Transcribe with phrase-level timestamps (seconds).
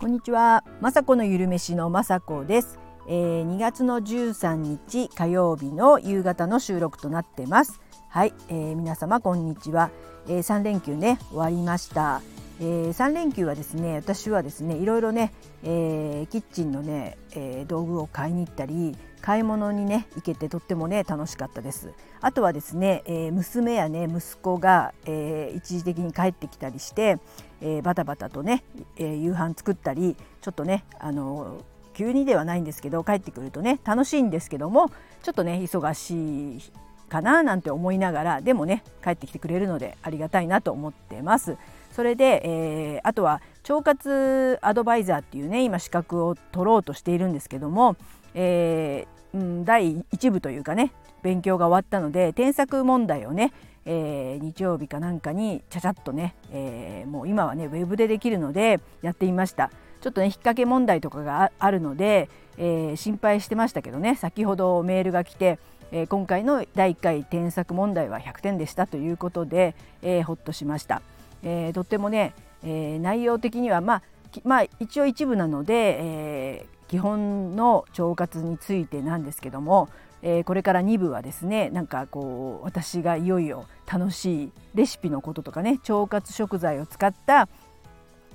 [0.00, 7.80] こんにちは、まさこのゆるめしのまさこです、えー、2月の13日火曜日の夕方の収録となってます。
[8.08, 9.90] はい、えー、皆様こんにちは、
[10.26, 12.20] えー、3連休ね終わりました。
[12.60, 21.92] えー、3連休はですね私はですねいろいろね、えー、キッチンのね、えー、道具を買いに行ったり買い物にね行けてとってもね楽しかったです。
[22.20, 27.18] あとはですね、えー、娘やね息子が、えー、一時的に帰ってきたりして、
[27.64, 28.62] えー、バタバタとね、
[28.98, 31.64] えー、夕飯作ったりちょっとねあの
[31.94, 34.90] 急にではないんですけど帰ってくるとね楽しいんですけども
[35.22, 36.72] ちょっとね忙しい
[37.08, 41.56] かななんて思いながらでもね帰ってきてくれるのでありがたいなと思ってます。
[41.92, 47.96] それで、えー、あとは腸活アドバイザーっていうね今資格を取ろうとしているんですけども、
[48.34, 50.92] えー、うん、第1部というかね
[51.22, 53.52] 勉強が終わったので添削問題をね、
[53.86, 65.58] えー、日曜日かなんかにちゃちゃっとね、えー、もう今はねウェブでできるのでやってみましたちょっとね引っ掛け問題とかがあるので、えー、心配してましたけどね先ほどメールが来て、
[65.92, 71.02] え今回の第1回添削問題は100点でしたということで、えほっとしました。
[71.42, 74.02] え、とってもね、え、内容的にはまあ
[74.42, 79.88] まあ一応一部なので、えー、基本の腸活についてなんですけども、
[80.26, 87.46] えー、これから2部はですねなんかこう私がいよいよ楽しいレシピのこととかね腸活食材を使った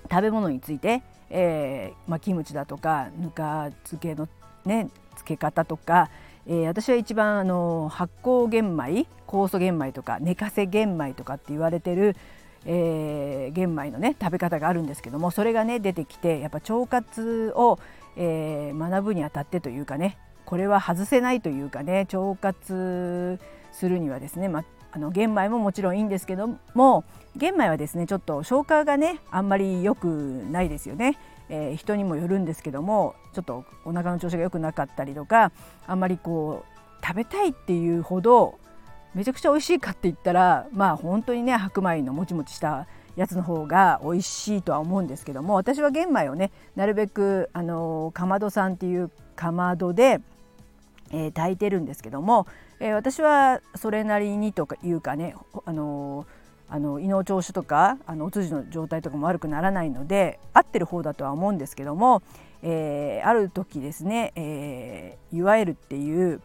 [0.09, 1.01] 食べ物について、
[1.31, 4.29] えーまあ、キムチだとかぬか漬けの
[4.65, 6.11] ね漬け方とか、
[6.45, 12.15] えー、私は一番あの発酵玄米酵素玄米とか寝かせ玄米とかって言われてる
[12.65, 17.79] えー、玄米のね食べ方があるんですけどもそれがね出てきてやっぱ腸活を、
[18.17, 20.17] えー、学ぶにあたってというかね
[20.49, 23.39] これは外せないというかね腸活
[23.71, 27.03] するにはですね、まあの玄米ももちろんいいんですけども
[27.35, 30.07] 玄米はですねちょっと消化がねあんまり良く
[30.49, 31.19] ないですよね。
[31.49, 35.51] えー、人にもよるんですけどもちょっとお腹の調子が良くなかったりとか
[35.85, 38.57] あんまりこう食べたいっていうほど
[39.13, 50.19] めちゃくちゃ美味しいかって言ったらまあ本当にね白米のもちもちしたやつの方が美味しいとは思うんですけども私は玄米をねなるべくあのかまどさんっていうかまどで、
[51.11, 52.47] えー、抱いてるんですけども、
[52.79, 56.25] えー、私はそれなりにとかいうかねあの
[56.71, 62.21] あの胃の調子とかあのお通じの状態とかも悪くならないので合ってる方だとは思うんですけども、
[62.61, 66.41] えー、ある時ですね、えー、いわゆるっていう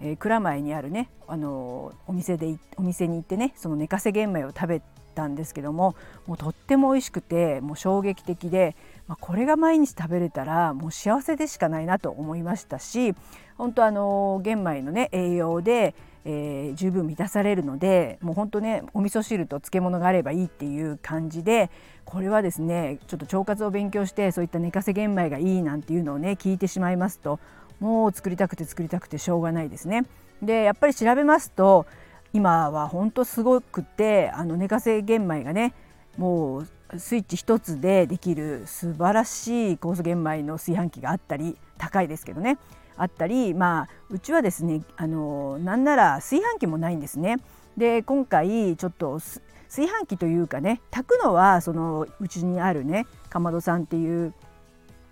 [0.00, 4.82] えー、蔵前にあるねあのお店でお店に行ってねその寝かせ玄米を食べ
[5.14, 5.96] たんですけども
[6.26, 13.14] もうとっても美味しくてもう衝撃的で、まあ、これが毎日食べれたらもう幸せでしかないなと思いましたし
[13.56, 15.94] 本当あの玄米のね栄養で、
[16.24, 21.70] えー、十分満たされるのでもう本当ねお味噌汁と漬物があればいいっていう感じで
[22.04, 27.38] これはですねちょっと腸活を勉強してそういった寝かせ玄米がいいなんていうのをね聞いてしまいますと
[27.84, 30.06] もう作りたくて作りたくてしょうがないですね。
[30.40, 31.84] でやっぱり調べますと
[32.32, 35.74] 今は本当すごくてあの寝かせ玄米がね
[36.16, 42.56] もうスイッチ一つでできる素晴らしい酵素玄米の炊飯器があったり高いですけどね
[42.96, 47.36] あったりまあうちはですねあのなんなら炊飯器もないんですね。
[47.76, 49.20] で今回ちょっと
[49.68, 54.32] 炊飯器というかね炊くのはそのうちにあるねかまどさんっていう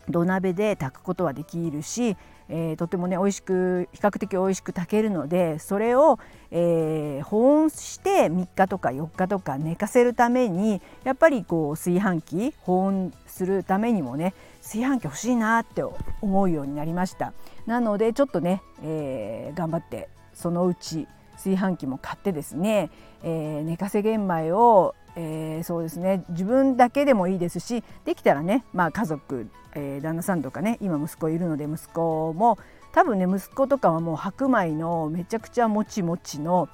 [0.08, 2.16] 土鍋で炊くことはできるし
[2.48, 6.18] えー、とてもね美味しく比較的美味しく炊けるのでそれを、
[6.50, 15.82] えー、保温して3日とか4日とか寝かせるためにやっぱりこう炊飯器保温するためにもね炊飯器欲しいなって
[16.20, 17.32] 思うようになりました。
[17.66, 22.90] なのでちょっとね、えー、頑張ってそのうち炊飯器も買ってですね、
[23.22, 32.58] えー、寝かせ玄米をえー、そうですね自分だけでもいいですしできたらね、まあ、家族、えー、旦那さんとかね今息子いるので息子も
[32.92, 36.68] 多分ね息子とかはもう白米のめちゃくちゃもちもちの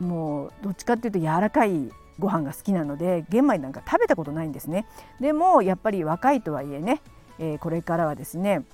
[0.00, 4.86] もうどっちかっていうと柔らかいご飯が好きなので玄米なんか食べたことないんですね。
[5.20, 7.00] でもやっぱり若いとはいえね、
[7.38, 8.64] えー、これからはですね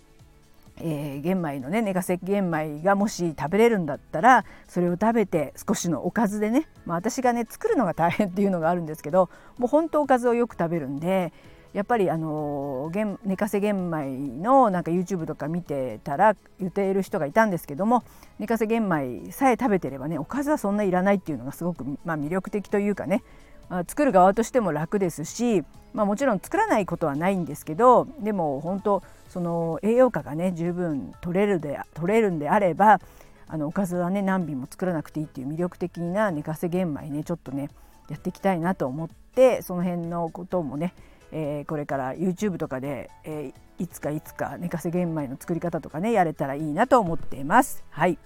[0.79, 11.32] えー、玄米のね寝かせ玄米がもし食べれるんだったらそれを食べて少しのおかずでね、まあ、私がね作るのが大変っていうのがあるんですけどもう本当おかずをよく食べるんで
[11.75, 12.91] やっぱりあの
[13.25, 14.06] 寝かせ玄米
[14.41, 18.05] のなんか YouTube とか見てたら言っている人がいたんですけども
[18.38, 23.25] 寝かせ玄米さえ食べてればねおかずはそんないらないっていうのがすごく、まあ、魅力的というかね、
[23.69, 29.03] まあ、作る側としても楽ですし、まあ、もちろん作らないことはないんですけどでも本当
[29.35, 33.01] その栄養価がね十分取れるで取れるんであれば
[33.49, 37.69] あのおかずはね何品も作らなくていいっていう魅力的な寝かせ玄米ねちょっとね
[38.09, 40.95] やっていきたいなと思ってその辺のこともね、
[41.33, 47.83] えー、これから YouTube とかで、えー、いつかいつか寝かせ玄米の作り方とかねやれたらいいなと思っています。
[47.91, 48.17] はい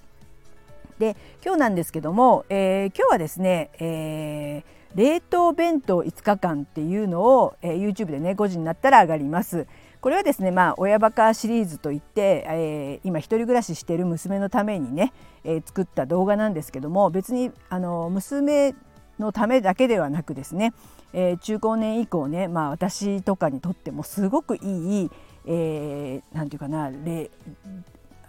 [0.98, 9.66] で今日なんですけども、えー、今日はですね、えー、冷凍弁当5日間っていうのを、えー、YouTube でね5時になったら上がります。
[10.00, 15.12] これはですねまあ親バカシリーズといって、えー、今一人暮らししている娘のためにね、
[15.44, 18.74] えー、作った動画なんですけども別にあの娘
[19.18, 20.72] のためだけではなくですね、
[21.12, 25.10] えー、中高年以降ね、まあ、私とかにとってもすごくいい、
[25.46, 26.86] えー、なんていうかな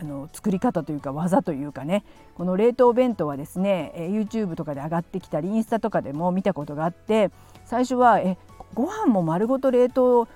[0.02, 7.32] あの作り方というか技というかねこの冷凍弁当はですね、え YouTube とかで上がってきたりインスタとかでも見たことがあって
[7.66, 8.38] 最初はえ
[8.74, 10.30] ご飯も丸ごと冷凍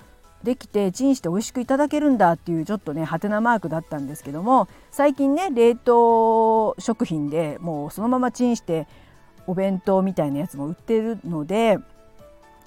[0.44, 8.88] できてチンして美味しくいただけるんだっていうちょっとねハテナマークだったんですけども最近ね冷凍食品でもうそのままチンして
[9.48, 11.78] お弁当みたいなやつも売ってるので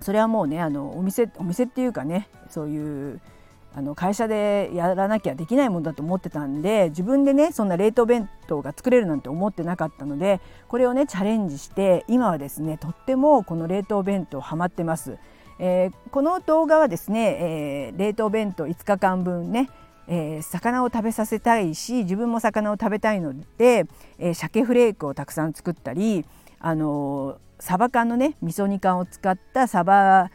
[0.00, 3.20] それはもうねあのお店お店っていうかねそういう
[3.74, 15.18] あの会社でやらなきゃできないもんだと思ってたんで自分でねそんな冷凍弁当が作れるなんて思ってなかったのでこれをねチャレンジして今はですねとってもこの冷凍弁当ハマってます。
[15.58, 19.70] えー、この動画はですね、えー、冷凍弁当5日間分ね
[20.08, 23.86] えー、魚を食べさせたいし自分も魚を食べたいので、
[24.18, 26.24] えー、鮭フレークをたくさん作ったり、
[26.60, 30.30] あのサバ缶のね味噌煮缶を使ったサバ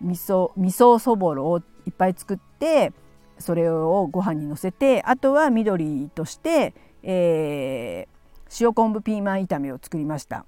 [0.00, 2.92] 味噌味噌そぼろをいっぱい作って
[3.38, 10.44] それをご飯にのせてあとは緑として、えー、塩昆布ピーマン炒めを作りました。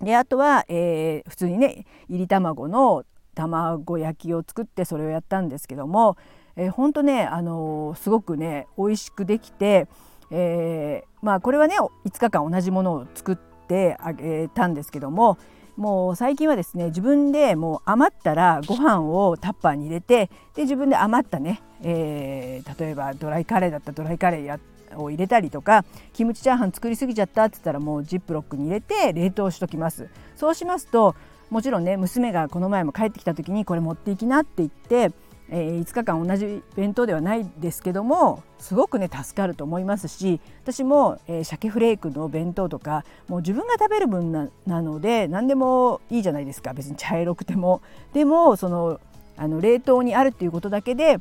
[0.00, 3.04] であとは、えー、普通にねいり卵の
[3.38, 6.16] 卵焼きを作ってそれをやったんですけども、
[6.56, 9.86] えー、ほんとね、あのー、すごくね美味しくできて、
[10.32, 13.36] えー、まあこれはね5日間同じものを作っ
[13.68, 15.38] てあげたんですけども
[15.76, 24.58] もう最近はですね自分でもう余ったらご飯をタッパーに入れてで自分で余ったね、えー、例えばドライカレーだったらドライカレーや
[24.96, 30.08] を入れたりとかキムチチャーハン作りすぎちゃったって言ったらもうジップロックに入れて冷凍しときます。
[30.34, 31.14] そうしますと
[31.50, 35.12] もちろんね娘がこの前も帰ってきた時にこれ持っていきなって言って、
[35.48, 47.80] えー、5日間同じ弁当ではないですけどもすごくね助かると思いますし私も、えー、鮭フレークの弁当とかもう自分が食べる分ななので何でもいいじゃないですか別に茶色くても。
[48.12, 49.00] でもその
[49.38, 51.20] あの冷凍にあるっていうことだけで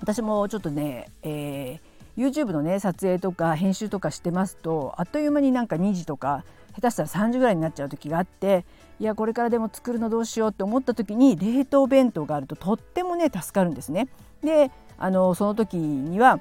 [0.00, 6.44] 私もちょっとね、えー、YouTube のね撮影とか編集とかしてますとあっという間になんか2時とか
[6.74, 8.64] 下手したら3時ぐらいになっちゃう時があって
[9.00, 14.08] いやこれからでも作るのどうしようって思った時に冷凍弁当があるととってもね助かるんですね。
[14.42, 16.40] であのその時には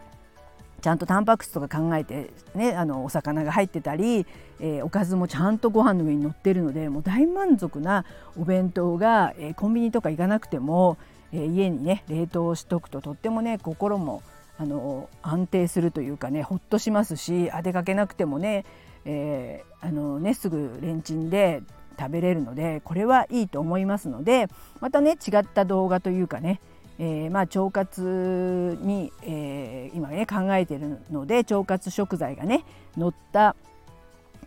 [0.81, 4.25] ちゃんとタンパク質とか考えて、ね、あのお魚が入ってたり、
[4.60, 8.04] えー、おかずもちゃんとご飯の上に乗ってるのでもう大満足な
[8.36, 10.98] お弁当が、えー、コンビニとか行かなくても、
[11.31, 14.24] えー、家にね冷凍しとくととってもね心も
[14.57, 18.66] あの安定するというかねほっとしますしあ出かけなくてもね
[19.06, 21.62] えー、あのねすぐレンチンで
[22.00, 24.48] 食べれるのでこれはいいと思いますので
[24.80, 26.59] またね違った動画というかね、
[27.00, 32.63] えー、まあ腸活に、えー、今ね考えているので腸活食材がね
[32.98, 33.56] 乗った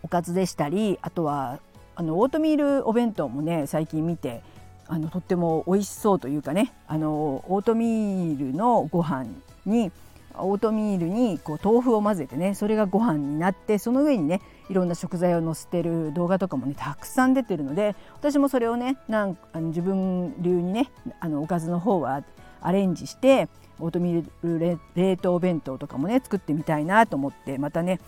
[0.02, 1.60] おかずでしたりあとは
[1.96, 4.42] あのオートミールお弁当もね最近見て
[4.86, 9.26] あのとっても美味しそうというかねあのオートミールのご飯
[9.64, 9.92] に
[10.38, 22.24] オートミールにこう豆腐を混ぜてねそれがご飯になってその上にねいろんな食材を載せてる動画とかもねたくさん出てるので私もそれをねなんあの自分流にねあのおかずの方は
[22.60, 23.48] アレンジして
[23.78, 28.00] オートミール冷凍弁当とかもね作ってみたいなと思ってまたね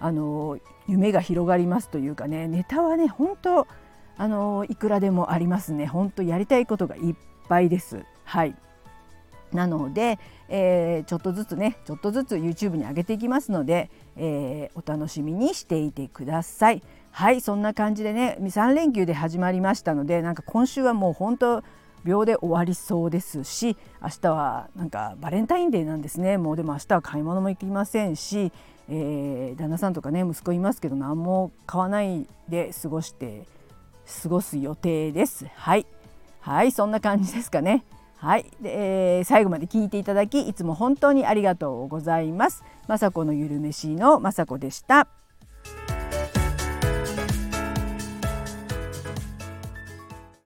[0.00, 0.58] あの
[0.88, 3.66] 夢が広がりますというかねネタはね本当
[4.16, 5.86] あのいくらでもありますね。
[5.86, 7.14] 本当やりたいことがいっ
[7.48, 8.04] ぱいです。
[8.24, 8.54] はい。
[9.52, 10.18] なので、
[10.48, 16.82] えー、ちょっとずつねちょっとずつ YouTube に上げていきますので、えー、お楽しみにしていてください。
[17.10, 21.62] はいそんな感じでね3連休で始まりましたのでなんか今週はもう本当
[22.04, 28.50] 秒で終わりそうですし明日はなんかバレンタインデーなんですねもうでも明日は買い物も行きませんし、
[28.88, 33.46] えー、旦那さんとかね息子いますけど何も買わないで過ごして
[34.22, 35.46] 過ごす予定です。
[35.54, 35.86] はい
[36.40, 37.84] はいそんな感じですかね。
[38.22, 42.62] はい、で、えー、最後まで聞いていただきいつも本当にありがとうございます。
[42.86, 45.08] 雅子のゆるめしの雅子でした。